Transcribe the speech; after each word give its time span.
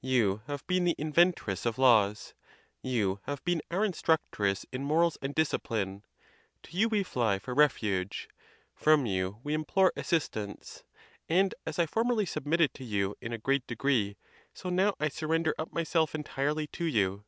You 0.00 0.42
have 0.46 0.64
been 0.68 0.84
the 0.84 0.94
inven 0.96 1.34
tress 1.34 1.66
of 1.66 1.76
laws; 1.76 2.34
you 2.84 3.18
have 3.24 3.42
been 3.44 3.60
our 3.68 3.84
instructress 3.84 4.64
in 4.70 4.84
morals 4.84 5.18
and 5.20 5.34
discipline; 5.34 6.04
to 6.62 6.76
you 6.76 6.88
we 6.88 7.02
fly 7.02 7.40
for 7.40 7.52
refuge; 7.52 8.28
from 8.76 9.06
you 9.06 9.40
we 9.42 9.54
im 9.54 9.64
plore 9.64 9.90
assistance; 9.96 10.84
and 11.28 11.52
as 11.66 11.80
I 11.80 11.86
formerly 11.86 12.26
submitted 12.26 12.74
to 12.74 12.84
you 12.84 13.16
in 13.20 13.32
a 13.32 13.38
great 13.38 13.66
degree, 13.66 14.16
so 14.54 14.68
now 14.70 14.94
I 15.00 15.08
surrender 15.08 15.52
up 15.58 15.72
myself 15.72 16.14
entirely 16.14 16.68
to 16.68 16.84
you. 16.84 17.24